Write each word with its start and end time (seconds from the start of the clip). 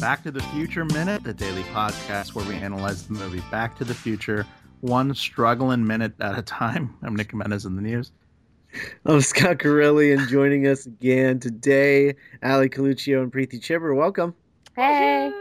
welcome 0.00 0.18
again 0.18 0.22
to 0.22 0.22
Back 0.22 0.22
to 0.24 0.30
the 0.30 0.42
Future 0.54 0.84
Minute, 0.84 1.22
the 1.24 1.34
daily 1.34 1.62
podcast 1.64 2.34
where 2.34 2.46
we 2.46 2.54
analyze 2.54 3.06
the 3.06 3.14
movie 3.14 3.42
Back 3.50 3.76
to 3.78 3.84
the 3.84 3.94
Future, 3.94 4.46
one 4.80 5.14
struggling 5.14 5.86
minute 5.86 6.12
at 6.20 6.38
a 6.38 6.42
time. 6.42 6.94
I'm 7.02 7.16
Nick 7.16 7.30
Jimenez 7.30 7.64
in 7.64 7.76
the 7.76 7.82
news. 7.82 8.12
I'm 9.06 9.20
Scott 9.20 9.58
Corelli, 9.58 10.12
and 10.12 10.28
joining 10.28 10.66
us 10.66 10.86
again 10.86 11.40
today, 11.40 12.14
Ali 12.42 12.68
Coluccio 12.68 13.22
and 13.22 13.32
Preeti 13.32 13.60
Chhibber. 13.60 13.96
Welcome. 13.96 14.34
Hey. 14.76 15.32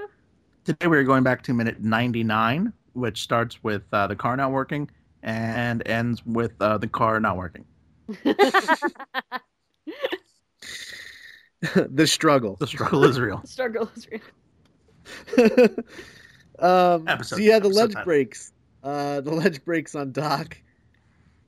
Today 0.63 0.87
we're 0.87 1.03
going 1.03 1.23
back 1.23 1.43
to 1.43 1.53
minute 1.53 1.81
99, 1.81 2.73
which 2.93 3.21
starts 3.21 3.63
with 3.63 3.83
uh, 3.93 4.07
the 4.07 4.15
car 4.15 4.37
not 4.37 4.51
working 4.51 4.89
and 5.23 5.87
ends 5.87 6.25
with 6.25 6.53
uh, 6.61 6.77
the 6.77 6.87
car 6.87 7.19
not 7.19 7.37
working. 7.37 7.65
the 11.75 12.07
struggle. 12.07 12.55
The 12.59 12.67
struggle 12.67 13.03
is 13.03 13.19
real. 13.19 13.39
The 13.39 13.47
struggle 13.47 13.89
is 13.95 14.07
real. 14.11 14.21
um, 16.59 17.07
Episode- 17.07 17.35
so 17.35 17.41
yeah, 17.41 17.59
the 17.59 17.69
ledge 17.69 17.93
title. 17.93 18.05
breaks. 18.05 18.51
Uh, 18.83 19.21
the 19.21 19.31
ledge 19.31 19.63
breaks 19.65 19.95
on 19.95 20.11
Doc 20.11 20.57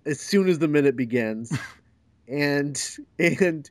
as 0.05 0.19
soon 0.19 0.49
as 0.49 0.59
the 0.59 0.67
minute 0.67 0.95
begins, 0.95 1.57
and 2.27 2.81
and 3.19 3.69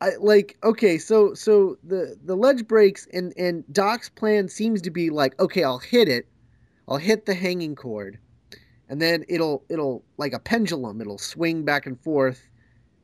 I 0.00 0.10
like 0.18 0.56
okay, 0.64 0.98
so 0.98 1.34
so 1.34 1.76
the 1.84 2.16
the 2.24 2.36
ledge 2.36 2.66
breaks 2.66 3.06
and 3.12 3.32
and 3.36 3.64
Doc's 3.72 4.08
plan 4.08 4.48
seems 4.48 4.82
to 4.82 4.90
be 4.90 5.10
like 5.10 5.38
okay, 5.40 5.64
I'll 5.64 5.78
hit 5.78 6.08
it, 6.08 6.26
I'll 6.88 6.96
hit 6.96 7.26
the 7.26 7.34
hanging 7.34 7.74
cord, 7.74 8.18
and 8.88 9.00
then 9.00 9.24
it'll 9.28 9.64
it'll 9.68 10.04
like 10.16 10.32
a 10.32 10.38
pendulum, 10.38 11.00
it'll 11.00 11.18
swing 11.18 11.64
back 11.64 11.86
and 11.86 12.00
forth 12.00 12.48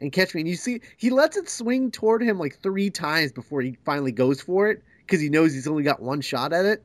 and 0.00 0.12
catch 0.12 0.34
me. 0.34 0.40
And 0.40 0.48
you 0.50 0.56
see, 0.56 0.80
he 0.96 1.10
lets 1.10 1.36
it 1.36 1.48
swing 1.48 1.90
toward 1.90 2.22
him 2.22 2.38
like 2.38 2.58
three 2.60 2.90
times 2.90 3.32
before 3.32 3.60
he 3.62 3.78
finally 3.84 4.12
goes 4.12 4.40
for 4.40 4.68
it 4.68 4.82
because 5.06 5.20
he 5.20 5.28
knows 5.28 5.52
he's 5.52 5.66
only 5.68 5.82
got 5.82 6.00
one 6.00 6.20
shot 6.20 6.52
at 6.52 6.64
it. 6.64 6.82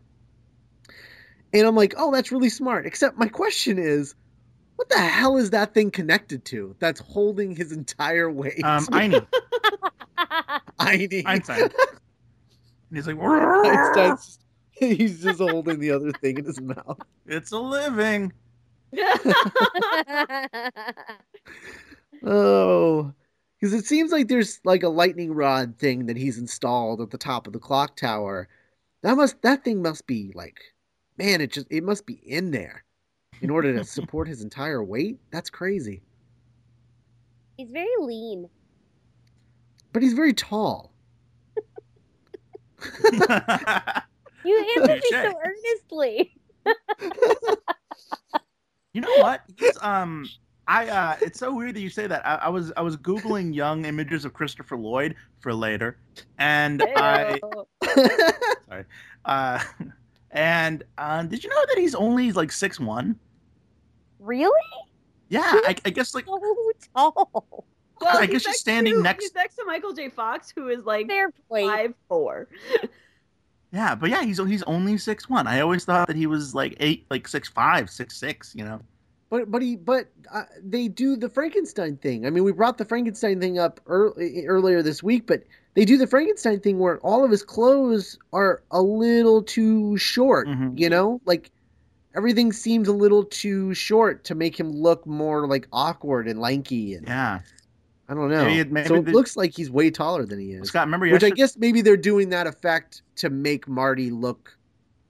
And 1.53 1.65
I'm 1.65 1.75
like, 1.75 1.93
oh, 1.97 2.11
that's 2.11 2.31
really 2.31 2.49
smart. 2.49 2.85
Except 2.85 3.17
my 3.17 3.27
question 3.27 3.79
is, 3.79 4.15
what 4.75 4.89
the 4.89 4.99
hell 4.99 5.37
is 5.37 5.49
that 5.51 5.73
thing 5.73 5.89
connected 5.89 6.45
to 6.45 6.75
that's 6.79 6.99
holding 6.99 7.55
his 7.55 7.71
entire 7.71 8.29
weight? 8.29 8.63
Um, 8.63 8.88
I 8.91 9.07
need 9.07 9.25
I 10.79 10.97
need 10.97 11.23
Einstein. 11.25 11.69
And 12.89 12.97
he's 12.97 13.05
like, 13.05 13.17
Einstein's 13.19 14.39
he's 14.79 15.23
just 15.23 15.39
holding 15.39 15.79
the 15.79 15.91
other 15.91 16.11
thing 16.11 16.38
in 16.38 16.45
his 16.45 16.61
mouth. 16.61 16.99
it's 17.25 17.51
a 17.51 17.59
living. 17.59 18.31
Oh, 22.23 23.13
because 23.59 23.73
it 23.73 23.86
seems 23.86 24.11
like 24.11 24.27
there's 24.27 24.59
like 24.63 24.83
a 24.83 24.89
lightning 24.89 25.33
rod 25.33 25.77
thing 25.77 26.05
that 26.05 26.17
he's 26.17 26.38
installed 26.38 27.02
at 27.02 27.09
the 27.11 27.17
top 27.17 27.47
of 27.47 27.53
the 27.53 27.59
clock 27.59 27.95
tower. 27.95 28.47
That 29.03 29.16
must 29.16 29.41
that 29.41 29.63
thing 29.63 29.81
must 29.81 30.05
be 30.08 30.31
like, 30.36 30.59
man, 31.17 31.41
it 31.41 31.52
just 31.52 31.67
it 31.69 31.83
must 31.83 32.05
be 32.05 32.16
in 32.25 32.52
there 32.52 32.83
in 33.41 33.50
order 33.50 33.75
to 33.78 33.83
support 33.85 34.28
his 34.28 34.41
entire 34.41 34.83
weight. 34.83 35.19
That's 35.31 35.50
crazy. 35.50 36.02
He's 37.58 37.72
very 37.72 37.88
lean. 38.00 38.50
But 39.94 40.03
he's 40.03 40.13
very 40.13 40.33
tall. 40.33 40.94
You 44.45 44.66
answered 44.78 45.02
me 45.03 45.09
so 45.09 45.33
earnestly. 45.44 46.35
You 48.97 49.01
know 49.01 49.18
what? 49.19 49.41
He's, 49.59 49.78
um, 49.81 50.28
I 50.67 50.88
uh, 50.88 51.16
it's 51.22 51.39
so 51.39 51.53
weird 51.53 51.75
that 51.75 51.81
you 51.81 51.89
say 51.89 52.07
that. 52.07 52.25
I, 52.25 52.35
I 52.35 52.50
was 52.50 52.73
I 52.75 52.81
was 52.81 52.97
googling 52.97 53.55
young 53.55 53.85
images 53.85 54.25
of 54.25 54.33
Christopher 54.33 54.78
Lloyd 54.78 55.16
for 55.39 55.53
later, 55.53 55.97
and 56.38 56.83
I 56.97 57.39
sorry, 58.67 58.83
uh, 59.25 59.63
and 60.31 60.83
uh, 60.97 61.23
did 61.23 61.44
you 61.44 61.50
know 61.50 61.66
that 61.69 61.77
he's 61.77 61.95
only 61.95 62.31
like 62.33 62.51
six 62.51 62.79
one? 62.79 63.17
really? 64.19 64.51
Yeah, 65.29 65.41
I, 65.45 65.75
I 65.85 65.89
guess 65.89 66.13
like 66.16 66.25
So 66.25 66.72
tall. 66.95 67.66
Well, 68.00 68.16
I 68.16 68.27
guess 68.27 68.41
she's 68.41 68.47
next 68.47 68.59
standing 68.59 68.94
to, 68.94 69.01
next- 69.01 69.23
He's 69.23 69.33
next 69.33 69.56
to 69.56 69.66
Michael 69.66 69.91
J. 69.91 70.09
Fox, 70.09 70.53
who 70.56 70.67
is 70.67 70.85
like 70.85 71.07
Fair 71.07 71.31
point. 71.50 71.67
five 71.67 71.94
four. 72.07 72.47
yeah, 73.73 73.95
but 73.95 74.11
yeah, 74.11 74.22
he's 74.23 74.38
he's 74.38 74.61
only 74.63 75.00
six 75.00 75.27
one. 75.27 75.47
I 75.47 75.61
always 75.61 75.83
thought 75.83 76.07
that 76.07 76.16
he 76.16 76.27
was 76.27 76.53
like 76.53 76.75
eight, 76.79 77.07
like 77.09 77.27
six 77.27 77.50
five, 77.50 77.89
six 77.89 78.16
six. 78.17 78.53
You 78.53 78.66
know. 78.66 78.81
But 79.29 79.51
but 79.51 79.61
he 79.61 79.75
but 79.75 80.07
uh, 80.33 80.43
they 80.63 80.88
do 80.88 81.15
the 81.17 81.29
Frankenstein 81.29 81.97
thing. 81.97 82.25
I 82.25 82.29
mean, 82.29 82.43
we 82.43 82.51
brought 82.53 82.77
the 82.77 82.85
Frankenstein 82.85 83.39
thing 83.41 83.59
up 83.59 83.79
early, 83.88 84.45
earlier 84.45 84.81
this 84.81 85.03
week, 85.03 85.27
but 85.27 85.43
they 85.73 85.83
do 85.83 85.97
the 85.97 86.07
Frankenstein 86.07 86.59
thing 86.61 86.79
where 86.79 86.97
all 86.99 87.25
of 87.25 87.31
his 87.31 87.43
clothes 87.43 88.17
are 88.31 88.63
a 88.71 88.81
little 88.81 89.43
too 89.43 89.97
short. 89.97 90.47
Mhm. 90.47 90.79
You 90.79 90.89
know, 90.89 91.19
like 91.25 91.51
everything 92.15 92.53
seems 92.53 92.88
a 92.88 92.93
little 92.93 93.23
too 93.25 93.73
short 93.73 94.23
to 94.25 94.33
make 94.35 94.57
him 94.57 94.71
look 94.71 95.05
more 95.05 95.45
like 95.45 95.67
awkward 95.73 96.27
and 96.27 96.39
lanky. 96.39 96.94
And 96.95 97.05
Yeah, 97.05 97.39
I 98.07 98.13
don't 98.13 98.29
know. 98.29 98.45
Maybe 98.45 98.59
it- 98.61 98.71
maybe 98.71 98.88
so 98.88 98.95
it 98.95 99.05
the- 99.05 99.11
looks 99.11 99.35
like 99.35 99.51
he's 99.53 99.69
way 99.69 99.91
taller 99.91 100.25
than 100.25 100.39
he 100.39 100.53
is. 100.53 100.69
Scott. 100.69 100.88
Remember 100.88 101.09
Which 101.11 101.23
I 101.25 101.31
guess 101.31 101.57
maybe 101.57 101.81
they're 101.81 101.97
doing 101.97 102.29
that 102.29 102.47
effect 102.47 103.01
to 103.17 103.29
make 103.29 103.67
Marty 103.67 104.09
look 104.09 104.57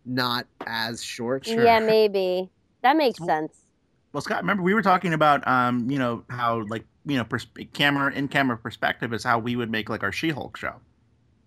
not 0.06 0.48
as 0.66 1.04
short. 1.04 1.46
Sure. 1.46 1.64
Yeah, 1.64 1.80
maybe. 1.80 2.50
That 2.82 2.98
makes 2.98 3.24
sense. 3.24 3.67
Well, 4.14 4.22
Scott, 4.22 4.42
remember 4.42 4.64
we 4.64 4.74
were 4.74 4.82
talking 4.82 5.14
about, 5.14 5.46
um, 5.48 5.90
you 5.92 6.00
know, 6.00 6.24
how 6.30 6.66
like 6.70 6.86
you 7.06 7.18
know, 7.18 7.24
pers- 7.24 7.48
camera 7.74 8.12
in 8.14 8.28
camera 8.28 8.58
perspective 8.58 9.14
is 9.14 9.24
how 9.24 9.40
we 9.40 9.56
would 9.56 9.70
make 9.70 9.90
like 9.90 10.04
our 10.04 10.12
She-Hulk 10.12 10.58
show 10.58 10.76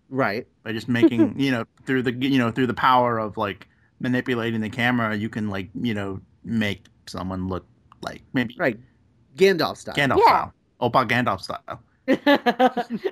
Right. 0.08 0.46
by 0.62 0.72
just 0.72 0.88
making, 0.88 1.34
you 1.38 1.50
know, 1.50 1.64
through 1.84 2.02
the 2.02 2.12
you 2.12 2.38
know 2.38 2.50
through 2.50 2.66
the 2.68 2.74
power 2.74 3.18
of 3.18 3.36
like 3.36 3.66
manipulating 4.00 4.60
the 4.60 4.70
camera, 4.70 5.14
you 5.16 5.28
can 5.28 5.50
like 5.50 5.68
you 5.74 5.94
know 5.94 6.20
make 6.44 6.84
someone 7.06 7.48
look 7.48 7.66
like 8.02 8.22
maybe 8.32 8.54
Right. 8.58 8.78
Gandalf 9.36 9.76
style. 9.76 9.94
Gandalf 9.94 10.18
Yeah. 10.18 10.24
style, 10.26 10.52
Oppa 10.80 11.08
Gandalf 11.08 11.40
style. 11.42 11.82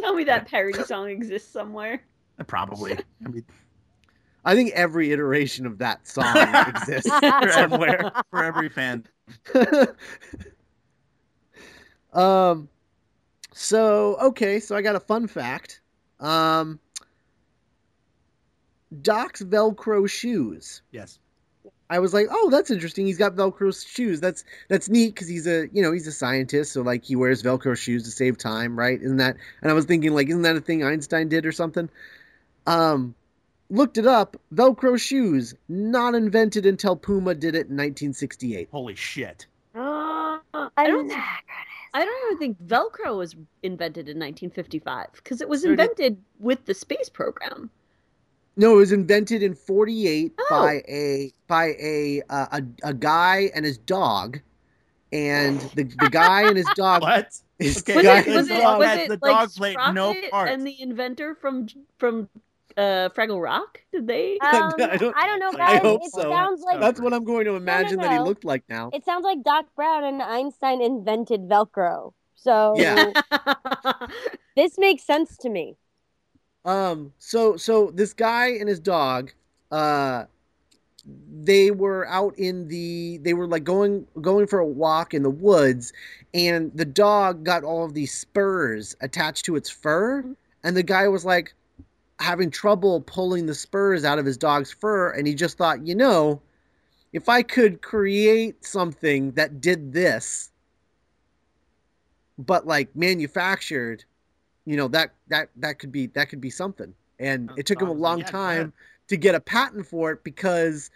Tell 0.00 0.14
me 0.14 0.24
that 0.24 0.46
parody 0.48 0.82
song 0.84 1.10
exists 1.10 1.52
somewhere. 1.52 2.02
Probably. 2.46 2.94
I 3.24 3.28
mean, 3.28 3.44
I 4.44 4.54
think 4.54 4.72
every 4.72 5.12
iteration 5.12 5.66
of 5.66 5.78
that 5.78 6.06
song 6.06 6.36
exists 6.68 7.10
somewhere. 7.54 8.12
for 8.30 8.44
every 8.44 8.68
fan. 8.68 9.04
um 12.12 12.68
so 13.52 14.16
okay, 14.20 14.60
so 14.60 14.76
I 14.76 14.82
got 14.82 14.96
a 14.96 15.00
fun 15.00 15.26
fact. 15.26 15.80
Um 16.18 16.78
Doc's 19.02 19.42
Velcro 19.42 20.08
shoes. 20.08 20.82
Yes. 20.90 21.18
I 21.90 21.98
was 21.98 22.14
like, 22.14 22.28
"Oh, 22.30 22.50
that's 22.50 22.70
interesting. 22.70 23.04
He's 23.04 23.18
got 23.18 23.34
Velcro 23.34 23.74
shoes. 23.86 24.20
That's 24.20 24.44
that's 24.68 24.88
neat 24.88 25.14
because 25.14 25.26
he's 25.28 25.46
a 25.46 25.68
you 25.72 25.82
know 25.82 25.90
he's 25.90 26.06
a 26.06 26.12
scientist, 26.12 26.72
so 26.72 26.82
like 26.82 27.04
he 27.04 27.16
wears 27.16 27.42
Velcro 27.42 27.76
shoes 27.76 28.04
to 28.04 28.10
save 28.12 28.38
time, 28.38 28.78
right? 28.78 29.00
Isn't 29.02 29.16
that?" 29.16 29.36
And 29.60 29.70
I 29.70 29.74
was 29.74 29.86
thinking, 29.86 30.14
like, 30.14 30.28
isn't 30.28 30.42
that 30.42 30.54
a 30.54 30.60
thing 30.60 30.84
Einstein 30.84 31.28
did 31.28 31.44
or 31.44 31.52
something? 31.52 31.90
Um, 32.66 33.16
looked 33.70 33.96
it 33.98 34.06
up. 34.06 34.36
Velcro 34.54 35.00
shoes 35.00 35.54
not 35.68 36.14
invented 36.14 36.66
until 36.66 36.96
Puma 36.96 37.34
did 37.34 37.54
it 37.54 37.68
in 37.68 37.76
1968. 37.76 38.68
Holy 38.70 38.94
shit. 38.94 39.46
Uh, 39.74 40.38
I 40.54 40.86
don't. 40.86 41.10
I'm 41.12 41.22
I 41.92 42.04
don't 42.04 42.26
even 42.26 42.38
think 42.38 42.62
Velcro 42.68 43.16
was 43.18 43.34
invented 43.64 44.08
in 44.08 44.16
1955 44.18 45.06
because 45.14 45.40
it 45.40 45.48
was 45.48 45.62
Sure 45.62 45.74
did. 45.74 45.80
invented 45.90 46.18
with 46.38 46.64
the 46.66 46.74
space 46.74 47.08
program. 47.08 47.68
No, 48.56 48.74
it 48.74 48.76
was 48.76 48.92
invented 48.92 49.42
in 49.42 49.54
48 49.54 50.32
Oh. 50.38 50.46
by 50.50 50.82
a 50.88 51.32
by 51.48 51.74
a, 51.80 52.22
uh, 52.30 52.46
a 52.52 52.88
a 52.90 52.94
guy 52.94 53.50
and 53.54 53.64
his 53.64 53.78
dog, 53.78 54.40
and 55.12 55.60
the 55.74 55.84
the 55.84 56.10
guy 56.10 56.46
and 56.46 56.56
his 56.56 56.66
dog. 56.76 57.02
What? 57.02 57.36
His 57.58 57.78
Okay, 57.78 57.96
Was 57.96 58.04
guy 58.04 58.18
it? 58.20 58.26
Was 58.26 58.36
his 58.36 58.50
it? 58.50 58.60
dog- 58.60 58.78
Was 58.78 58.98
it 58.98 59.08
the 59.08 59.18
like 59.22 59.38
dog 59.38 59.52
played 59.54 59.76
no 59.92 60.14
part. 60.30 60.50
and 60.50 60.66
the 60.66 60.80
inventor 60.80 61.34
from 61.34 61.66
from 61.98 62.28
uh, 62.76 63.08
Fraggle 63.10 63.42
Rock? 63.42 63.82
Did 63.92 64.06
they? 64.06 64.38
Um, 64.42 64.72
I 64.78 64.96
don't- 64.96 65.16
I 65.16 65.26
don't 65.26 65.38
know, 65.40 65.52
I 65.64 65.76
hope 65.78 66.02
it 66.04 66.12
so. 66.12 66.22
sounds 66.22 66.62
like 66.62 66.80
That's 66.80 67.00
what 67.00 67.12
I'm 67.12 67.24
going 67.24 67.44
to 67.46 67.54
imagine 67.56 67.98
that 68.00 68.12
he 68.12 68.18
looked 68.18 68.44
like 68.44 68.64
now. 68.68 68.90
it 68.92 69.04
sounds 69.04 69.24
like 69.24 69.42
Doc 69.42 69.66
Brown 69.76 70.04
and 70.04 70.22
Einstein 70.22 70.80
invented 70.82 71.48
Velcro. 71.48 72.12
So 72.36 72.74
Yeah. 72.76 73.12
this 74.56 74.78
makes 74.78 75.02
sense 75.04 75.36
to 75.38 75.48
me. 75.48 75.76
Um, 76.64 77.12
so 77.18 77.56
so 77.56 77.90
this 77.94 78.12
guy 78.12 78.48
and 78.48 78.68
his 78.68 78.80
dog, 78.80 79.32
uh, 79.70 80.24
they 81.42 81.70
were 81.70 82.06
out 82.08 82.38
in 82.38 82.68
the 82.68 83.18
they 83.22 83.32
were 83.34 83.46
like 83.46 83.64
going 83.64 84.06
going 84.20 84.46
for 84.46 84.58
a 84.58 84.66
walk 84.66 85.14
in 85.14 85.22
the 85.22 85.30
woods, 85.30 85.92
and 86.34 86.70
the 86.74 86.84
dog 86.84 87.44
got 87.44 87.64
all 87.64 87.84
of 87.84 87.94
these 87.94 88.12
spurs 88.12 88.94
attached 89.00 89.46
to 89.46 89.56
its 89.56 89.70
fur, 89.70 90.22
and 90.62 90.76
the 90.76 90.82
guy 90.82 91.08
was 91.08 91.24
like 91.24 91.54
having 92.20 92.50
trouble 92.50 93.00
pulling 93.00 93.46
the 93.46 93.54
spurs 93.54 94.04
out 94.04 94.18
of 94.18 94.26
his 94.26 94.36
dog's 94.36 94.72
fur, 94.72 95.10
and 95.10 95.26
he 95.26 95.34
just 95.34 95.58
thought, 95.58 95.86
you 95.86 95.94
know, 95.94 96.40
if 97.12 97.28
I 97.28 97.42
could 97.42 97.82
create 97.82 98.64
something 98.64 99.32
that 99.32 99.60
did 99.60 99.92
this, 99.92 100.50
but 102.38 102.66
like 102.66 102.94
manufactured 102.94 104.04
you 104.70 104.76
know 104.76 104.88
that 104.88 105.14
that 105.28 105.48
that 105.56 105.78
could 105.78 105.92
be 105.92 106.06
that 106.08 106.28
could 106.28 106.40
be 106.40 106.50
something. 106.50 106.94
And 107.18 107.50
it 107.56 107.66
took 107.66 107.82
him 107.82 107.88
a 107.88 107.92
long 107.92 108.20
"Yeah, 108.20 108.26
time 108.26 108.60
ahead." 108.60 108.72
to 109.08 109.16
get 109.16 109.34
a 109.34 109.40
patent 109.40 109.86
for 109.86 110.12
it 110.12 110.24
because 110.24 110.90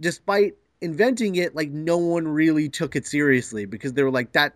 despite 0.00 0.54
inventing 0.80 1.36
it 1.36 1.54
like 1.56 1.70
no 1.70 1.98
one 1.98 2.28
really 2.28 2.68
took 2.68 2.94
it 2.94 3.06
seriously 3.06 3.64
because 3.64 3.94
they 3.94 4.02
were 4.02 4.10
like 4.10 4.32
that 4.32 4.54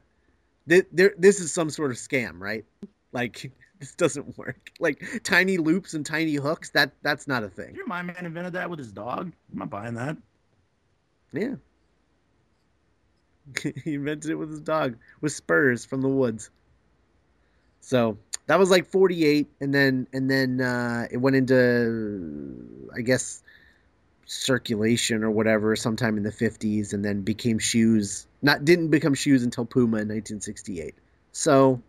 th- 0.68 0.86
there 0.92 1.12
this 1.18 1.40
is 1.40 1.52
some 1.52 1.68
sort 1.68 1.90
of 1.90 1.96
scam 1.96 2.38
right 2.38 2.64
like 3.10 3.50
this 3.82 3.94
doesn't 3.96 4.38
work. 4.38 4.70
Like 4.78 5.02
tiny 5.24 5.58
loops 5.58 5.92
and 5.94 6.06
tiny 6.06 6.36
hooks 6.36 6.70
that 6.70 6.92
that's 7.02 7.26
not 7.26 7.42
a 7.42 7.48
thing. 7.48 7.74
Your 7.74 7.86
my 7.86 8.02
man 8.02 8.24
invented 8.24 8.52
that 8.54 8.70
with 8.70 8.78
his 8.78 8.92
dog. 8.92 9.32
I'm 9.52 9.58
not 9.58 9.70
buying 9.70 9.94
that. 9.94 10.16
yeah. 11.32 11.56
He 13.84 13.94
invented 13.94 14.30
it 14.30 14.36
with 14.36 14.50
his 14.50 14.60
dog 14.60 14.96
with 15.20 15.32
spurs 15.32 15.84
from 15.84 16.00
the 16.00 16.08
woods. 16.08 16.50
So 17.80 18.16
that 18.46 18.58
was 18.58 18.70
like 18.70 18.86
48 18.86 19.50
and 19.60 19.74
then 19.74 20.06
and 20.12 20.30
then 20.30 20.60
uh 20.60 21.06
it 21.10 21.16
went 21.16 21.36
into 21.36 22.88
i 22.94 23.00
guess 23.00 23.42
circulation 24.26 25.22
or 25.22 25.30
whatever 25.30 25.74
sometime 25.76 26.16
in 26.16 26.22
the 26.22 26.30
50s 26.30 26.92
and 26.92 27.04
then 27.04 27.22
became 27.22 27.58
shoes 27.58 28.26
not 28.42 28.64
didn't 28.64 28.88
become 28.88 29.14
shoes 29.14 29.42
until 29.42 29.64
puma 29.64 29.98
in 29.98 30.08
1968 30.08 30.94
so 31.32 31.80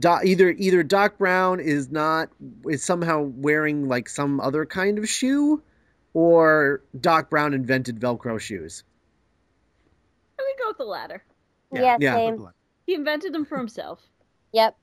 Do, 0.00 0.16
either 0.24 0.50
either 0.58 0.82
doc 0.82 1.18
brown 1.18 1.60
is 1.60 1.90
not 1.90 2.30
is 2.68 2.82
somehow 2.82 3.22
wearing 3.36 3.86
like 3.86 4.08
some 4.08 4.40
other 4.40 4.64
kind 4.66 4.98
of 4.98 5.08
shoe 5.08 5.62
or 6.14 6.82
doc 7.00 7.30
brown 7.30 7.54
invented 7.54 8.00
velcro 8.00 8.40
shoes 8.40 8.82
I'm 10.38 10.44
gonna 10.46 10.58
go 10.64 10.68
with 10.70 10.78
the 10.78 10.84
latter. 10.84 11.22
Yeah, 11.72 11.96
Yeah. 12.00 12.14
same. 12.14 12.48
He 12.86 12.94
invented 12.94 13.32
them 13.32 13.44
for 13.44 13.56
himself. 13.58 14.00
Yep. 14.52 14.76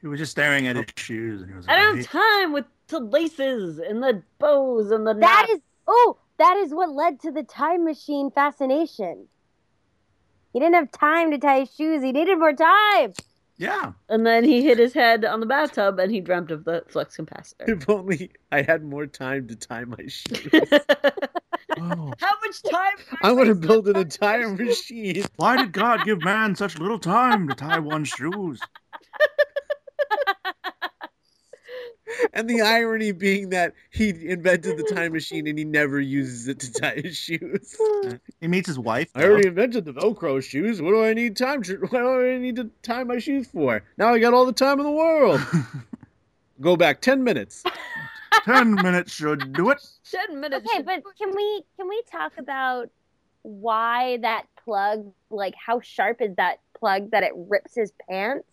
He 0.00 0.06
was 0.06 0.20
just 0.20 0.30
staring 0.30 0.68
at 0.68 0.76
his 0.76 0.84
shoes, 0.96 1.42
and 1.42 1.50
he 1.50 1.56
was 1.56 1.66
I 1.66 1.74
don't 1.76 1.96
have 1.96 2.06
time 2.08 2.52
with 2.52 2.66
the 2.86 3.00
laces 3.00 3.78
and 3.80 4.00
the 4.00 4.22
bows 4.38 4.92
and 4.92 5.04
the 5.04 5.12
That 5.14 5.46
knots. 5.48 5.52
is 5.54 5.60
oh, 5.88 6.18
that 6.38 6.56
is 6.58 6.72
what 6.72 6.90
led 6.92 7.18
to 7.22 7.32
the 7.32 7.42
time 7.42 7.84
machine 7.84 8.30
fascination. 8.30 9.26
He 10.52 10.60
didn't 10.60 10.74
have 10.76 10.92
time 10.92 11.30
to 11.32 11.38
tie 11.38 11.60
his 11.60 11.74
shoes. 11.74 12.02
He 12.02 12.12
needed 12.12 12.38
more 12.38 12.52
time. 12.52 13.12
"Yeah, 13.62 13.92
And 14.08 14.26
then 14.26 14.42
he 14.42 14.62
hit 14.64 14.78
his 14.78 14.92
head 14.92 15.24
on 15.24 15.38
the 15.38 15.46
bathtub 15.46 15.98
and 16.00 16.10
he 16.10 16.20
dreamt 16.20 16.50
of 16.50 16.64
the 16.64 16.82
flux 16.88 17.16
capacitor. 17.16 17.68
if 17.68 17.88
only 17.88 18.32
i 18.50 18.62
had 18.62 18.82
more 18.82 19.06
time 19.06 19.46
to 19.46 19.54
tie 19.54 19.84
my 19.84 20.04
shoes 20.08 20.48
oh, 21.78 22.12
How 22.18 22.34
much 22.44 22.62
time? 22.64 22.94
I 23.22 23.30
i'm 23.30 23.44
to 23.46 23.54
build 23.54 23.86
an 23.86 23.96
entire 23.98 24.48
machine 24.48 25.24
why 25.36 25.56
did 25.56 25.72
God 25.72 26.04
give 26.04 26.22
man 26.24 26.56
such 26.56 26.76
little 26.76 26.98
time 26.98 27.46
to 27.46 27.54
tie 27.54 27.78
one's 27.78 28.08
shoes?" 28.08 28.60
And 32.32 32.48
the 32.48 32.60
irony 32.60 33.12
being 33.12 33.50
that 33.50 33.74
he 33.90 34.10
invented 34.10 34.78
the 34.78 34.84
time 34.84 35.12
machine 35.12 35.46
and 35.46 35.58
he 35.58 35.64
never 35.64 36.00
uses 36.00 36.48
it 36.48 36.60
to 36.60 36.72
tie 36.72 36.96
his 36.96 37.16
shoes. 37.16 37.76
He 38.40 38.48
meets 38.48 38.66
his 38.66 38.78
wife. 38.78 39.10
I 39.14 39.24
already 39.24 39.46
invented 39.48 39.84
the 39.84 39.92
Velcro 39.92 40.42
shoes. 40.42 40.82
What 40.82 40.90
do 40.90 41.04
I 41.04 41.14
need 41.14 41.36
time? 41.36 41.62
To, 41.62 41.76
what 41.90 42.00
do 42.00 42.32
I 42.32 42.38
need 42.38 42.56
to 42.56 42.68
tie 42.82 43.04
my 43.04 43.18
shoes 43.18 43.46
for? 43.46 43.84
Now 43.96 44.12
I 44.12 44.18
got 44.18 44.34
all 44.34 44.44
the 44.44 44.52
time 44.52 44.80
in 44.80 44.84
the 44.84 44.90
world. 44.90 45.40
Go 46.60 46.76
back 46.76 47.00
ten 47.00 47.22
minutes. 47.22 47.62
Ten 48.44 48.74
minutes 48.74 49.12
should 49.12 49.52
do 49.52 49.70
it. 49.70 49.78
Ten 50.10 50.40
minutes. 50.40 50.66
Okay, 50.66 50.82
but 50.82 51.02
can 51.16 51.34
we 51.34 51.62
can 51.76 51.88
we 51.88 52.02
talk 52.10 52.32
about 52.38 52.90
why 53.42 54.18
that 54.18 54.46
plug, 54.64 55.12
like 55.30 55.54
how 55.54 55.80
sharp 55.80 56.20
is 56.20 56.34
that 56.36 56.58
plug 56.78 57.10
that 57.10 57.22
it 57.22 57.32
rips 57.34 57.74
his 57.74 57.92
pants? 58.08 58.46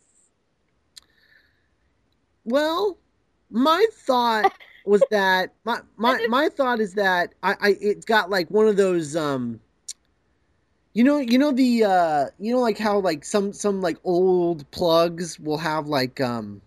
Well, 2.46 2.98
my 3.50 3.86
thought 3.92 4.54
was 4.86 5.04
that 5.12 5.54
my 5.66 5.80
my 5.98 6.26
my 6.30 6.50
thought 6.50 6.80
is 6.80 6.94
that 6.94 7.34
I, 7.44 7.56
I 7.62 7.78
it's 7.82 8.06
got 8.06 8.30
like 8.30 8.50
one 8.50 8.68
of 8.68 8.78
those 8.78 9.16
um 9.16 9.60
you 10.94 11.04
know 11.04 11.20
you 11.20 11.38
know 11.38 11.52
the 11.52 11.84
uh 11.84 12.26
you 12.40 12.54
know 12.54 12.62
like 12.62 12.78
how 12.78 13.00
like 13.00 13.24
some 13.24 13.54
some 13.54 13.82
like 13.82 13.98
old 14.04 14.70
plugs 14.72 15.40
will 15.40 15.58
have 15.58 15.88
like 15.88 16.20
um 16.22 16.62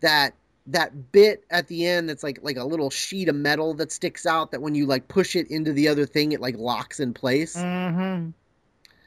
that 0.00 0.34
that 0.66 1.12
bit 1.12 1.44
at 1.50 1.66
the 1.68 1.86
end 1.86 2.08
that's 2.08 2.22
like 2.22 2.38
like 2.42 2.56
a 2.56 2.64
little 2.64 2.90
sheet 2.90 3.28
of 3.28 3.34
metal 3.34 3.74
that 3.74 3.90
sticks 3.90 4.26
out 4.26 4.50
that 4.52 4.62
when 4.62 4.74
you 4.74 4.86
like 4.86 5.08
push 5.08 5.34
it 5.34 5.50
into 5.50 5.72
the 5.72 5.88
other 5.88 6.06
thing 6.06 6.32
it 6.32 6.40
like 6.40 6.56
locks 6.56 7.00
in 7.00 7.12
place. 7.12 7.56
Mm-hmm. 7.56 8.30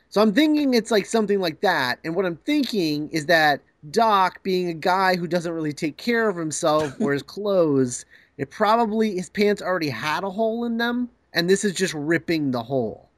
So 0.10 0.22
I'm 0.22 0.34
thinking 0.34 0.74
it's 0.74 0.92
like 0.92 1.06
something 1.06 1.40
like 1.40 1.62
that. 1.62 2.00
And 2.04 2.16
what 2.16 2.26
I'm 2.26 2.36
thinking 2.38 3.10
is 3.10 3.26
that 3.28 3.62
Doc, 3.92 4.42
being 4.44 4.70
a 4.70 4.74
guy 4.74 5.16
who 5.16 5.28
doesn't 5.28 5.52
really 5.52 5.74
take 5.74 5.98
care 5.98 6.30
of 6.30 6.36
himself 6.36 6.94
or 7.00 7.14
his 7.14 7.24
clothes, 7.24 8.06
it 8.38 8.50
probably 8.50 9.16
his 9.16 9.30
pants 9.30 9.62
already 9.62 9.90
had 9.90 10.24
a 10.24 10.30
hole 10.30 10.66
in 10.66 10.78
them, 10.78 11.10
and 11.34 11.50
this 11.50 11.64
is 11.64 11.74
just 11.74 11.94
ripping 11.94 12.52
the 12.52 12.64
hole. 12.64 13.10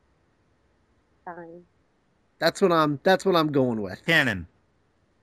Fine. 1.24 1.64
That's 2.40 2.62
what 2.62 2.72
I'm. 2.72 3.00
That's 3.04 3.26
what 3.26 3.36
I'm 3.36 3.52
going 3.52 3.82
with. 3.82 4.06
Canon. 4.06 4.46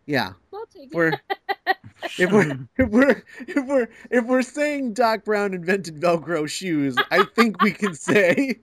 Yeah. 0.07 0.33
I'll 0.53 0.67
take 0.67 0.91
it. 0.93 0.95
We're 0.95 1.13
if 2.19 2.33
we're 2.33 2.69
if 2.77 2.89
we're 2.89 3.23
if 3.47 3.67
we're 3.67 3.89
if 4.11 4.25
we're 4.25 4.43
saying 4.43 4.95
Doc 4.95 5.25
Brown 5.25 5.55
invented 5.55 6.01
Velcro 6.01 6.49
shoes, 6.49 6.97
I 7.11 7.25
think 7.37 7.63
we 7.63 7.71
can 7.71 7.95
say 7.95 8.59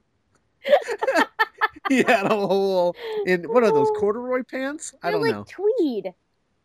he 1.90 1.98
had 2.04 2.26
a 2.26 2.36
hole 2.36 2.96
in 3.26 3.44
what 3.44 3.64
are 3.64 3.72
those 3.72 3.90
corduroy 3.98 4.44
pants? 4.44 4.94
I 5.04 5.12
They're 5.12 5.20
don't 5.20 5.22
know. 5.22 5.28
like 5.28 5.36
know. 5.38 5.66
tweed. 5.78 6.14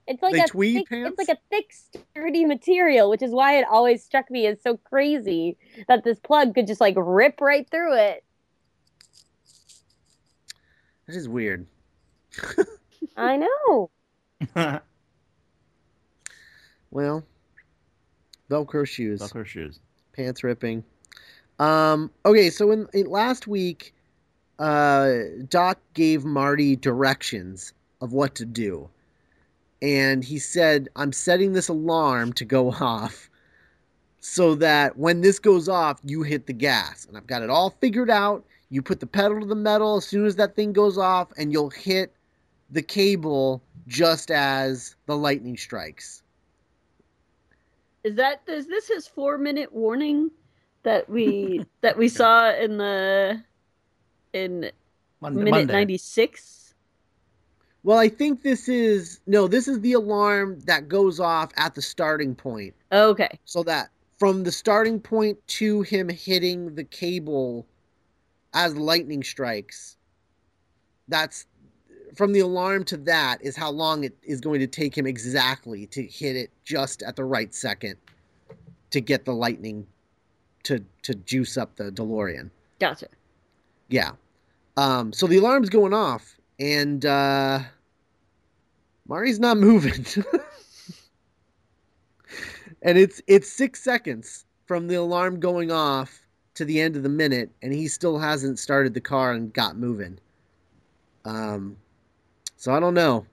It's 0.07 0.23
like 0.23 0.33
They 0.35 0.41
a 0.41 0.47
tweed 0.47 0.77
thick, 0.77 0.89
pants? 0.89 1.17
It's 1.19 1.29
like 1.29 1.37
a 1.37 1.41
thick, 1.51 1.73
sturdy 1.73 2.45
material, 2.45 3.09
which 3.09 3.23
is 3.23 3.31
why 3.33 3.59
it 3.59 3.67
always 3.71 4.05
struck 4.05 4.31
me 4.31 4.47
as 4.47 4.61
so 4.63 4.77
crazy 4.77 5.57
that 5.89 6.05
this 6.05 6.19
plug 6.19 6.55
could 6.55 6.67
just 6.67 6.81
like 6.81 6.95
rip 6.99 7.41
right 7.41 7.69
through 7.71 7.97
it. 7.97 8.25
This 11.07 11.17
is 11.17 11.29
weird. 11.29 11.67
I 13.17 13.37
know. 13.39 13.91
Well, 16.95 17.25
Velcro 18.49 18.87
shoes, 18.87 19.21
Velcro 19.21 19.45
shoes. 19.45 19.81
pants 20.13 20.45
ripping. 20.45 20.85
Um, 21.59 22.09
okay, 22.25 22.51
so 22.51 22.71
in, 22.71 22.87
in 22.95 23.07
last 23.07 23.49
week, 23.49 23.93
uh, 24.61 25.15
Doc 25.49 25.81
gave 25.93 26.25
Marty 26.25 26.77
directions 26.77 27.73
of 28.01 28.13
what 28.13 28.37
to 28.37 28.45
do, 28.45 28.89
and 29.85 30.25
he 30.25 30.39
said, 30.39 30.89
"I'm 30.97 31.13
setting 31.13 31.53
this 31.53 31.69
alarm 31.69 32.33
to 32.35 32.45
go 32.45 32.71
off." 32.81 33.29
So 34.21 34.55
that 34.55 34.97
when 34.97 35.21
this 35.21 35.39
goes 35.39 35.69
off, 35.69 36.01
you 36.03 36.23
hit 36.23 36.47
the 36.47 36.55
gas. 36.55 37.05
And 37.05 37.17
I've 37.17 37.27
got 37.27 37.43
it 37.43 37.51
all 37.51 37.71
figured 37.79 38.09
out. 38.09 38.43
You 38.71 38.81
put 38.81 38.99
the 38.99 39.07
pedal 39.07 39.39
to 39.41 39.47
the 39.47 39.55
metal 39.55 39.97
as 39.97 40.07
soon 40.07 40.25
as 40.25 40.37
that 40.37 40.57
thing 40.57 40.73
goes 40.73 40.97
off, 40.97 41.29
and 41.37 41.53
you'll 41.53 41.69
hit 41.69 42.17
the 42.71 42.81
cable 42.81 43.63
just 43.87 44.31
as 44.31 44.97
the 45.05 45.17
lightning 45.17 45.59
strikes. 45.59 46.23
Is 48.03 48.15
that 48.17 48.41
is 48.47 48.67
this 48.67 48.89
his 48.89 49.07
four 49.07 49.37
minute 49.37 49.73
warning 49.73 50.31
that 50.85 51.09
we 51.09 51.65
that 51.83 51.99
we 51.99 52.09
saw 52.09 52.51
in 52.55 52.79
the 52.79 53.43
in 54.33 54.71
Monday. 55.21 55.43
minute 55.43 55.67
ninety 55.69 55.99
six? 55.99 56.64
Well, 57.85 57.99
I 57.99 58.09
think 58.09 58.43
this 58.43 58.69
is 58.69 59.21
no, 59.27 59.47
this 59.47 59.69
is 59.69 59.81
the 59.81 59.93
alarm 59.93 60.59
that 60.61 60.89
goes 60.89 61.21
off 61.21 61.53
at 61.57 61.75
the 61.75 61.83
starting 61.83 62.35
point. 62.35 62.75
Okay. 62.91 63.39
So 63.45 63.63
that 63.65 63.91
from 64.19 64.43
the 64.43 64.53
starting 64.53 64.99
point 64.99 65.39
to 65.49 65.83
him 65.83 66.09
hitting 66.09 66.75
the 66.75 66.85
cable 66.85 67.67
as 68.55 68.75
lightning 68.75 69.23
strikes, 69.23 69.99
that's 71.09 71.47
from 72.15 72.33
the 72.33 72.41
alarm 72.41 72.85
to 72.85 72.97
that 72.97 73.43
is 73.43 73.55
how 73.55 73.71
long 73.71 74.05
it 74.05 74.17
is 74.23 74.41
going 74.41 74.61
to 74.61 74.67
take 74.67 74.97
him 74.97 75.07
exactly 75.07 75.87
to 75.89 76.03
hit 76.03 76.37
it 76.37 76.51
just 76.65 77.03
at 77.03 77.17
the 77.17 77.25
right 77.25 77.55
second 77.55 77.97
to 78.91 79.01
get 79.01 79.27
the 79.27 79.33
lightning 79.35 79.87
to 80.63 80.83
to 81.03 81.15
juice 81.15 81.59
up 81.59 81.77
the 81.77 81.93
DeLorean. 81.93 82.49
Gotcha. 82.79 83.09
Yeah. 83.89 84.13
Um, 84.79 85.13
so 85.13 85.27
the 85.27 85.37
alarm's 85.37 85.69
going 85.69 85.93
off, 85.93 86.37
and 86.59 87.05
uh, 87.05 87.61
Marty's 89.07 89.39
not 89.39 89.57
moving. 89.59 90.05
and 92.83 92.97
it's 92.99 93.21
it's 93.27 93.51
six 93.51 93.83
seconds 93.83 94.45
from 94.67 94.87
the 94.87 94.95
alarm 94.95 95.41
going 95.41 95.71
off 95.71 96.21
to 96.55 96.65
the 96.65 96.81
end 96.81 96.97
of 96.97 97.03
the 97.03 97.09
minute, 97.09 97.51
and 97.63 97.73
he 97.73 97.89
still 97.89 98.19
hasn't 98.19 98.59
started 98.59 98.95
the 98.95 99.01
car 99.01 99.33
and 99.33 99.53
got 99.53 99.77
moving. 99.77 100.19
Um, 101.25 101.77
so 102.57 102.73
I 102.73 102.81
don't 102.81 102.95
know. 102.95 103.27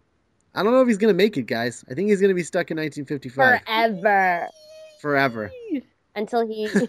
I 0.53 0.63
don't 0.63 0.73
know 0.73 0.81
if 0.81 0.87
he's 0.87 0.97
gonna 0.97 1.13
make 1.13 1.37
it, 1.37 1.43
guys. 1.43 1.85
I 1.89 1.93
think 1.93 2.09
he's 2.09 2.19
gonna 2.19 2.33
be 2.33 2.43
stuck 2.43 2.71
in 2.71 2.77
1955 2.77 3.61
Forever. 3.63 4.47
forever. 4.99 5.51
Until 6.15 6.45
he 6.45 6.67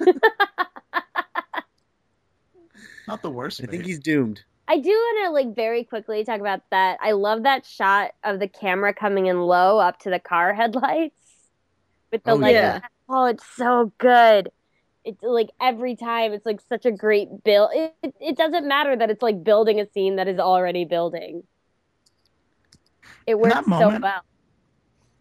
Not 3.09 3.23
the 3.23 3.31
worst. 3.31 3.61
I 3.62 3.67
think 3.67 3.85
he's 3.85 3.99
doomed. 4.01 4.43
I 4.73 4.79
do 4.79 4.88
want 4.88 5.26
to 5.26 5.33
like 5.33 5.55
very 5.55 5.85
quickly 5.85 6.25
talk 6.25 6.41
about 6.41 6.62
that. 6.71 6.99
I 7.02 7.12
love 7.12 7.43
that 7.43 7.67
shot 7.67 8.12
of 8.25 8.41
the 8.41 8.49
camera 8.49 8.95
coming 8.95 9.26
in 9.26 9.38
low 9.43 9.79
up 9.79 9.99
to 10.00 10.11
the 10.11 10.19
car 10.19 10.55
headlights 10.61 11.14
with 12.11 12.25
the 12.25 12.33
Oh, 12.33 12.37
like. 12.37 12.55
yeah. 12.55 12.81
Oh, 13.09 13.26
it's 13.26 13.45
so 13.57 13.93
good. 13.99 14.50
It's 15.05 15.23
like 15.23 15.50
every 15.61 15.95
time 15.97 16.33
it's 16.33 16.47
like 16.47 16.61
such 16.71 16.87
a 16.87 16.91
great 16.91 17.45
build. 17.45 17.71
It, 17.75 17.95
it, 18.02 18.14
it 18.19 18.37
doesn't 18.38 18.67
matter 18.67 18.97
that 18.97 19.11
it's 19.11 19.21
like 19.23 19.45
building 19.45 19.79
a 19.79 19.87
scene 19.93 20.17
that 20.17 20.29
is 20.29 20.38
already 20.38 20.87
building. 20.87 21.43
It 23.26 23.38
works 23.38 23.55
that 23.55 23.67
so 23.67 23.99
well. 24.00 24.23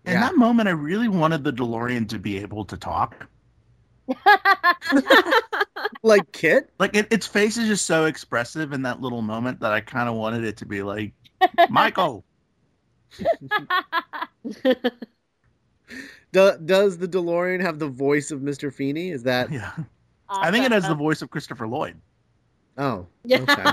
In 0.05 0.13
Yeah. 0.13 0.21
that 0.21 0.37
moment, 0.37 0.69
I 0.69 0.71
really 0.73 1.07
wanted 1.07 1.43
the 1.43 1.51
DeLorean 1.51 2.07
to 2.09 2.19
be 2.19 2.37
able 2.37 2.65
to 2.65 2.77
talk. 2.77 3.27
Like 6.03 6.31
KITT? 6.31 6.69
Like 6.79 6.95
it, 6.95 7.07
its 7.11 7.27
face 7.27 7.57
is 7.57 7.67
just 7.67 7.85
so 7.85 8.05
expressive 8.05 8.73
in 8.73 8.81
that 8.83 9.01
little 9.01 9.21
moment 9.21 9.59
that 9.59 9.71
I 9.71 9.81
kind 9.81 10.09
of 10.09 10.15
wanted 10.15 10.43
it 10.43 10.57
to 10.57 10.65
be 10.65 10.83
like, 10.83 11.13
Michael. 11.69 12.23
Do, 16.33 16.57
does 16.63 16.97
the 16.97 17.07
DeLorean 17.07 17.61
have 17.61 17.77
the 17.77 17.89
voice 17.89 18.31
of 18.31 18.39
Mr. 18.39 18.73
Feeny? 18.73 19.09
Is 19.09 19.23
that 19.23 19.51
Yeah, 19.51 19.71
I 20.29 20.49
think 20.49 20.65
it 20.65 20.71
has 20.71 20.87
the 20.87 20.95
voice 20.95 21.21
of 21.21 21.29
Christopher 21.29 21.67
Lloyd. 21.67 21.99
oh 22.77 23.05
Yeah. 23.25 23.41
okay. 23.49 23.63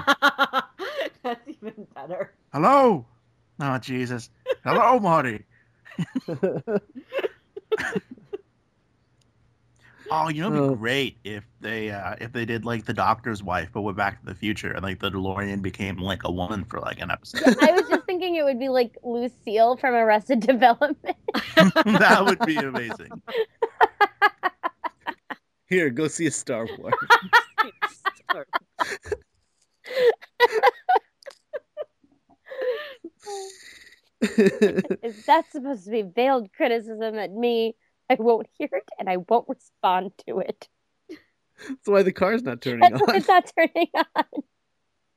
That's 1.23 1.49
even 1.49 1.87
better. 1.95 2.35
Hello. 2.53 3.07
Oh 3.61 3.79
Jesus. 3.79 4.31
Hello, 4.65 4.99
Marty. 4.99 5.45
Oh, 10.11 10.29
you 10.29 10.41
know, 10.43 10.49
it'd 10.49 10.63
be 10.63 10.69
Oh. 10.69 10.75
great 10.75 11.19
if 11.25 11.45
they 11.61 11.91
uh, 11.91 12.15
if 12.21 12.33
they 12.33 12.45
did 12.45 12.65
like 12.65 12.87
the 12.87 12.95
Doctor's 12.95 13.43
Wife, 13.43 13.69
but 13.73 13.83
went 13.83 13.97
Back 13.97 14.21
to 14.21 14.27
the 14.27 14.35
Future, 14.35 14.73
and 14.73 14.83
like 14.83 15.01
the 15.01 15.11
DeLorean 15.11 15.61
became 15.61 15.97
like 15.99 16.25
a 16.25 16.31
woman 16.33 16.65
for 16.65 16.81
like 16.81 17.01
an 17.01 17.11
episode. 17.11 17.57
I 17.63 17.73
was 17.73 17.89
just 17.89 18.05
thinking 18.07 18.37
it 18.37 18.45
would 18.45 18.59
be 18.59 18.69
like 18.69 18.97
Lucille 19.03 19.77
from 19.77 19.95
Arrested 19.95 20.41
Development. 20.47 21.17
that 21.55 22.23
would 22.25 22.39
be 22.47 22.57
amazing. 22.57 23.11
Here, 25.69 25.91
go 25.91 26.09
see 26.09 26.27
a 26.27 26.31
Star 26.31 26.67
Wars. 26.79 26.95
Is 34.21 35.27
that 35.27 35.45
supposed 35.51 35.85
to 35.85 35.91
be 35.91 36.03
veiled 36.03 36.53
criticism 36.53 37.17
at 37.17 37.31
me, 37.33 37.77
I 38.11 38.17
won't 38.19 38.47
hear 38.59 38.69
it 38.73 38.89
and 38.99 39.09
I 39.09 39.19
won't 39.19 39.49
respond 39.49 40.13
to 40.27 40.39
it. 40.41 40.69
That's 41.69 41.87
why 41.89 42.03
the 42.03 42.13
car's 42.13 42.43
not 42.43 42.61
turning 42.63 42.91
That's 42.91 43.01
why 43.07 43.13
on. 43.15 43.17
it's 43.19 43.29
not 43.29 43.53
turning 43.57 43.89
on. 44.17 44.43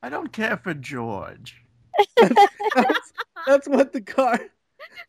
I 0.01 0.09
don't 0.09 0.31
care 0.33 0.57
for 0.57 0.73
George. 0.73 1.63
That's, 2.73 3.13
that's 3.45 3.67
what 3.67 3.93
the 3.93 4.01
car. 4.01 4.39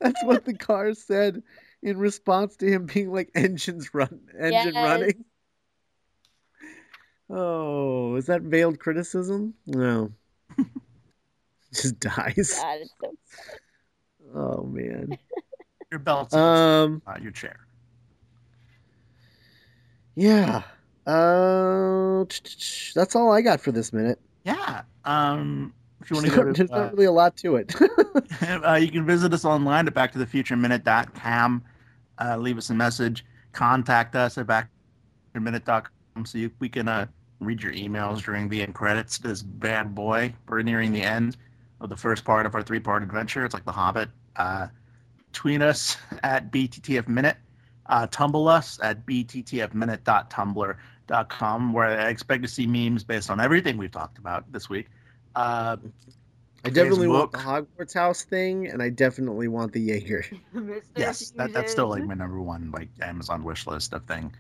That's 0.00 0.22
what 0.22 0.44
the 0.44 0.54
car 0.54 0.92
said 0.94 1.42
in 1.82 1.96
response 1.96 2.56
to 2.56 2.66
him 2.66 2.86
being 2.86 3.10
like 3.12 3.30
engines 3.34 3.92
run, 3.94 4.20
engine 4.38 4.74
Yes. 4.74 4.84
running. 4.84 5.24
Oh, 7.30 8.16
is 8.16 8.26
that 8.26 8.42
veiled 8.42 8.78
criticism? 8.78 9.54
No. 9.66 10.12
Just 11.72 11.98
dies. 11.98 12.54
God, 12.60 12.78
it's 12.80 12.92
so 13.00 13.12
Oh 14.34 14.62
man. 14.64 15.18
Your 15.90 16.00
belt, 16.00 16.32
Um. 16.34 17.02
not 17.06 17.22
your 17.22 17.32
chair. 17.32 17.60
Yeah. 20.14 20.62
Uh. 21.06 22.24
That's 22.94 23.16
all 23.16 23.32
I 23.32 23.40
got 23.40 23.60
for 23.60 23.72
this 23.72 23.92
minute. 23.92 24.20
Yeah. 24.44 24.82
Um. 25.04 25.72
If 26.00 26.10
you 26.10 26.16
want 26.16 26.26
There's, 26.26 26.34
to 26.34 26.40
go 26.40 26.46
not, 26.46 26.56
to, 26.56 26.64
there's 26.64 26.70
uh, 26.70 26.84
not 26.84 26.92
really 26.94 27.04
a 27.04 27.12
lot 27.12 27.36
to 27.38 27.56
it. 27.56 27.74
uh, 28.66 28.74
you 28.74 28.90
can 28.90 29.06
visit 29.06 29.32
us 29.32 29.44
online 29.44 29.86
at 29.86 29.94
backtothefutureminute.com. 29.94 31.62
Uh, 32.20 32.36
leave 32.38 32.58
us 32.58 32.70
a 32.70 32.74
message. 32.74 33.24
Contact 33.52 34.16
us 34.16 34.36
at 34.36 34.46
backtothefutureminute.com 34.46 36.26
so 36.26 36.38
you, 36.38 36.50
we 36.58 36.68
can 36.68 36.88
uh, 36.88 37.06
read 37.40 37.62
your 37.62 37.72
emails 37.72 38.22
during 38.22 38.48
the 38.48 38.62
end 38.62 38.74
credits. 38.74 39.18
This 39.18 39.42
bad 39.42 39.94
boy. 39.94 40.34
We're 40.48 40.62
nearing 40.62 40.92
the 40.92 41.02
end 41.02 41.36
of 41.80 41.88
the 41.88 41.96
first 41.96 42.24
part 42.24 42.46
of 42.46 42.54
our 42.54 42.62
three-part 42.62 43.02
adventure. 43.02 43.44
It's 43.44 43.54
like 43.54 43.64
The 43.64 43.72
Hobbit. 43.72 44.08
Uh, 44.36 44.68
tweet 45.32 45.62
us 45.62 45.96
at 46.22 46.50
BTTF 46.50 47.08
Minute. 47.08 47.36
Uh, 47.86 48.06
tumble 48.06 48.48
us 48.48 48.78
at 48.82 49.04
bttfminute.tumblr.com 49.04 51.72
where 51.72 51.86
I 51.86 52.08
expect 52.08 52.42
to 52.42 52.48
see 52.48 52.66
memes 52.66 53.04
based 53.04 53.30
on 53.30 53.40
everything 53.40 53.76
we've 53.76 53.90
talked 53.90 54.18
about 54.18 54.50
this 54.52 54.68
week. 54.68 54.88
Uh, 55.34 55.76
I 56.64 56.70
definitely 56.70 57.08
want 57.08 57.32
the 57.32 57.38
Hogwarts 57.38 57.94
house 57.94 58.22
thing, 58.22 58.68
and 58.68 58.80
I 58.80 58.88
definitely 58.88 59.48
want 59.48 59.72
the 59.72 59.80
Jaeger. 59.80 60.24
yes, 60.96 61.30
that, 61.30 61.52
that's 61.52 61.72
still 61.72 61.88
like 61.88 62.04
my 62.04 62.14
number 62.14 62.40
one 62.40 62.70
like 62.70 62.88
Amazon 63.00 63.42
wish 63.42 63.66
list 63.66 63.92
of 63.92 64.04
thing. 64.04 64.32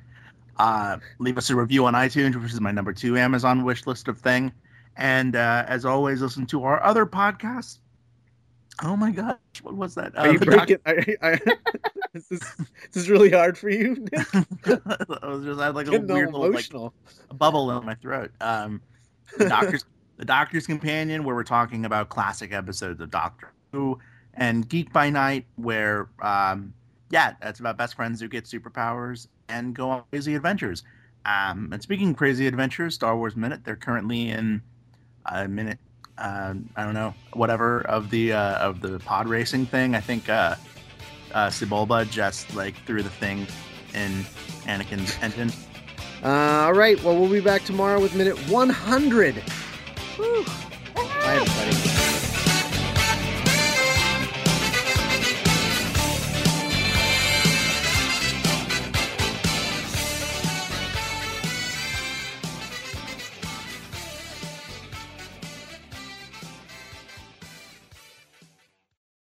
Uh, 0.56 0.98
leave 1.18 1.36
us 1.36 1.50
a 1.50 1.56
review 1.56 1.86
on 1.86 1.94
iTunes, 1.94 2.40
which 2.40 2.52
is 2.52 2.60
my 2.60 2.70
number 2.70 2.92
two 2.92 3.18
Amazon 3.18 3.64
wish 3.64 3.86
list 3.86 4.06
of 4.06 4.20
thing. 4.20 4.52
And 4.96 5.34
uh, 5.34 5.64
as 5.66 5.84
always, 5.84 6.22
listen 6.22 6.46
to 6.46 6.64
our 6.64 6.82
other 6.82 7.06
podcasts. 7.06 7.78
Oh 8.82 8.96
my 8.96 9.10
gosh, 9.10 9.36
what 9.62 9.74
was 9.74 9.94
that? 9.94 10.16
Are 10.16 10.32
you 10.32 10.38
the 10.38 10.46
doc- 10.46 10.66
breaking? 10.84 11.18
I, 11.20 11.32
I, 11.32 11.32
is 12.14 12.28
this 12.28 12.40
is 12.40 12.66
this 12.92 13.08
really 13.08 13.30
hard 13.30 13.58
for 13.58 13.68
you? 13.68 14.06
I 14.16 15.26
was 15.26 15.44
just 15.44 15.60
I 15.60 15.66
had 15.66 15.74
like 15.74 15.88
a 15.88 16.00
weird 16.00 16.32
little 16.32 16.40
like 16.40 16.50
emotional. 16.50 16.94
bubble 17.34 17.70
in 17.76 17.84
my 17.84 17.94
throat. 17.94 18.30
Um, 18.40 18.80
the 19.36 19.48
doctor's 19.48 19.84
the 20.16 20.24
Doctor's 20.24 20.66
Companion, 20.66 21.24
where 21.24 21.34
we're 21.34 21.44
talking 21.44 21.84
about 21.84 22.08
classic 22.08 22.52
episodes 22.52 23.00
of 23.00 23.10
Doctor 23.10 23.52
Who, 23.72 23.98
and 24.34 24.68
Geek 24.68 24.92
by 24.92 25.10
Night, 25.10 25.46
where 25.56 26.08
um, 26.20 26.72
yeah, 27.10 27.34
that's 27.40 27.60
about 27.60 27.76
best 27.76 27.94
friends 27.94 28.20
who 28.20 28.28
get 28.28 28.44
superpowers 28.44 29.28
and 29.48 29.74
go 29.74 29.90
on 29.90 30.04
crazy 30.10 30.34
adventures. 30.34 30.82
Um, 31.24 31.70
and 31.72 31.82
speaking 31.82 32.10
of 32.10 32.16
crazy 32.16 32.46
adventures, 32.46 32.94
Star 32.94 33.16
Wars 33.16 33.36
Minute, 33.36 33.64
they're 33.64 33.76
currently 33.76 34.30
in 34.30 34.62
a 35.26 35.46
minute. 35.46 35.78
Uh, 36.22 36.54
I 36.76 36.84
don't 36.84 36.94
know, 36.94 37.14
whatever 37.32 37.80
of 37.82 38.08
the 38.10 38.32
uh, 38.32 38.58
of 38.58 38.80
the 38.80 39.00
pod 39.00 39.28
racing 39.28 39.66
thing. 39.66 39.96
I 39.96 40.00
think 40.00 40.28
uh, 40.28 40.54
uh, 41.34 41.48
Sebulba 41.48 42.08
just 42.08 42.54
like 42.54 42.76
threw 42.86 43.02
the 43.02 43.10
thing 43.10 43.46
in 43.92 44.24
Anakin's 44.64 45.18
engine. 45.20 45.52
Uh, 46.22 46.66
all 46.66 46.74
right. 46.74 47.02
Well, 47.02 47.18
we'll 47.18 47.30
be 47.30 47.40
back 47.40 47.64
tomorrow 47.64 48.00
with 48.00 48.14
minute 48.14 48.38
100. 48.48 49.34
Whew. 50.16 50.44